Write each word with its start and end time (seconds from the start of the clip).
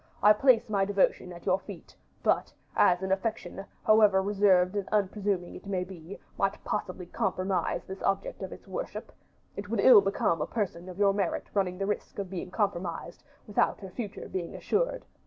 I 0.23 0.33
place 0.33 0.67
my 0.67 0.83
devotion 0.83 1.31
at 1.31 1.45
your 1.45 1.59
feet; 1.59 1.95
but, 2.23 2.51
as 2.75 3.03
an 3.03 3.11
affection, 3.11 3.63
however 3.85 4.19
reserved 4.19 4.75
and 4.75 4.87
unpresuming 4.91 5.53
it 5.53 5.67
may 5.67 5.83
be, 5.83 6.17
might 6.39 6.63
possibly 6.63 7.05
compromise 7.05 7.83
the 7.85 8.03
object 8.03 8.41
of 8.41 8.51
its 8.51 8.67
worship, 8.67 9.11
it 9.55 9.69
would 9.69 9.79
ill 9.79 10.01
become 10.01 10.41
a 10.41 10.47
person 10.47 10.89
of 10.89 10.97
your 10.97 11.13
merit 11.13 11.45
running 11.53 11.77
the 11.77 11.85
risk 11.85 12.17
of 12.17 12.31
being 12.31 12.49
compromised, 12.49 13.23
without 13.45 13.79
her 13.81 13.91
future 13.91 14.27
being 14.27 14.55
assured. 14.55 15.05